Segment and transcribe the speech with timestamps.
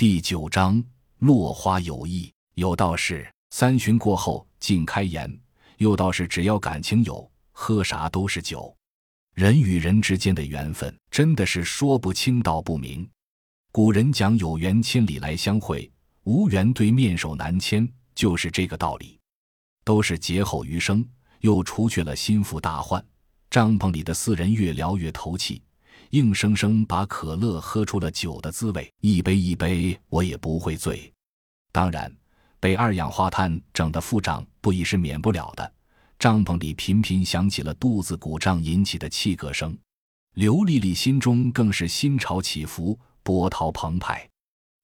[0.00, 0.82] 第九章
[1.18, 5.30] 落花有意，有道是三巡过后尽开颜，
[5.76, 8.74] 有道是只要感情有，喝啥都是酒。
[9.34, 13.06] 人与人之间的缘分真的是说不清道不明。
[13.72, 15.92] 古人讲有缘千里来相会，
[16.24, 19.20] 无缘对面手难牵，就是这个道理。
[19.84, 21.06] 都是劫后余生，
[21.40, 23.04] 又除去了心腹大患。
[23.50, 25.60] 帐篷里的四人越聊越投气，
[26.10, 28.92] 硬生生把可乐喝出了酒的滋味。
[29.00, 31.12] 一杯一杯，我也不会醉。
[31.72, 32.12] 当然，
[32.58, 35.72] 被二氧化碳整的腹胀不已是免不了的。
[36.18, 39.76] 帐篷里频频响起了肚子鼓胀引起的气嗝声，
[40.34, 44.28] 刘丽丽心中更是心潮起伏，波涛澎湃。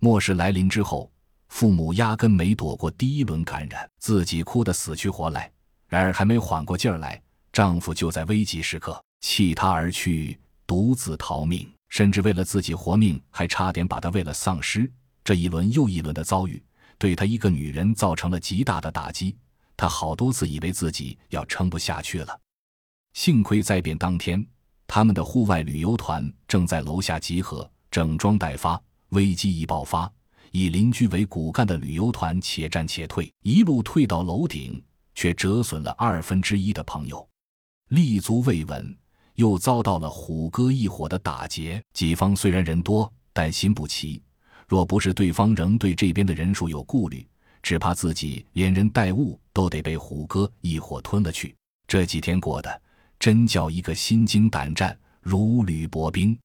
[0.00, 1.10] 末世来临之后，
[1.48, 5.50] 父母压根没躲过第一轮感染，自己哭得死去活来。
[5.86, 7.22] 然而还没缓过劲儿来。
[7.52, 10.38] 丈夫就在危急时刻弃她而去，
[10.72, 14.90] 独自逃命，甚至为了自己活命，还差点把她喂了丧尸。
[15.22, 16.64] 这一轮又一轮的遭遇，
[16.96, 19.36] 对她一个女人造成了极大的打击。
[19.76, 22.40] 她好多次以为自己要撑不下去了。
[23.12, 24.42] 幸亏灾变当天，
[24.86, 28.82] 他们的户外旅游团正在楼下集合，整装待发。
[29.10, 30.10] 危机一爆发，
[30.52, 34.82] 以邻居为骨干的旅游团且战且退，一路退到楼顶，
[35.14, 37.28] 却折损了二分之一的朋友。
[37.88, 38.96] 立足未稳，
[39.34, 41.82] 又遭到了虎哥一伙的打劫。
[41.92, 44.22] 己方虽然人多，但心不齐。
[44.68, 47.26] 若不是对方仍对这边的人数有顾虑，
[47.62, 51.54] 只怕自己连人带物都得被虎哥一伙吞了去。
[51.86, 52.82] 这几天过得
[53.18, 56.38] 真叫一个心惊胆战，如履薄冰。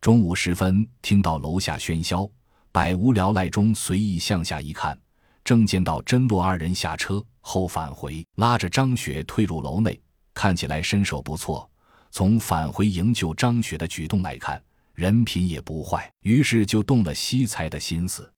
[0.00, 2.28] 中午时分，听到楼下喧嚣，
[2.72, 4.98] 百无聊赖中随意向下一看，
[5.44, 10.00] 正见到甄洛二人下车后返回，拉着张雪退入楼内。
[10.34, 11.68] 看起来身手不错，
[12.10, 14.62] 从返回营救张雪的举动来看，
[14.94, 16.10] 人品也不坏。
[16.22, 18.30] 于是就动了惜才的心思，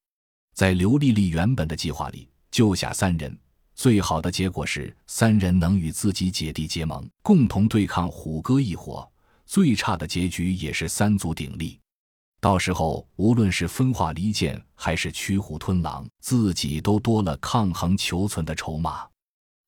[0.54, 3.36] 在刘丽丽原本的计划里，救下三人，
[3.74, 9.08] 最好的结果是三人能与自己姐弟结盟，共同对抗虎哥一伙；
[9.46, 11.78] 最差的结局也是三足鼎立。
[12.40, 19.06] 到时候无论是分化离间，还是驱虎吞狼，自己都多了抗衡求存的筹码。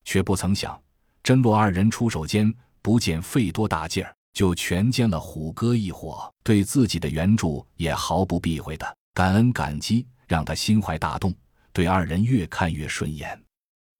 [0.05, 0.77] 却不曾想。
[1.23, 6.31] 真洛二人出手间，不见费多大劲儿，就全歼了虎哥一伙。
[6.43, 11.33] 对自己的援助也毫不避讳的感恩感激，让他心怀大动，
[11.71, 13.41] 对二人越看越顺眼。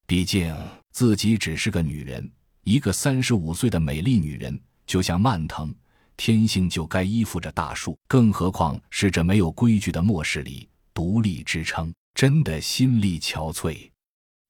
[0.05, 0.53] 毕竟
[0.91, 2.29] 自己只是个女人，
[2.65, 5.73] 一个三十五岁的美丽女人，就像蔓藤，
[6.17, 7.97] 天性就该依附着大树。
[8.09, 13.89] 更何况是这没有规矩的末世里独立支撑，真的心力憔悴。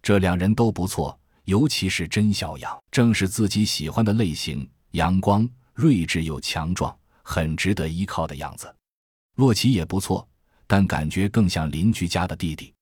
[0.02, 1.18] 这两人都不错。
[1.46, 8.74] 尤其是甄小养，正是自己喜欢的类型，阳光、睿智又强壮，很值得依靠的样子。
[9.36, 10.28] 洛奇也不错，
[10.66, 12.74] 但感觉更像邻居家的弟弟。